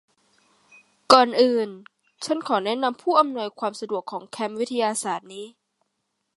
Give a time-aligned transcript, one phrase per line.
[1.11, 1.69] ก่อนอื่น
[2.25, 5.45] ฉันขอแนะนำผู้อำนวยความสะดวกของแคมป์วิทยาศาสตร์นี้